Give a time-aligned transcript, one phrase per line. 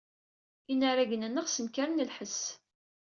[0.71, 2.39] Inaragen-nneɣ snekren lḥess.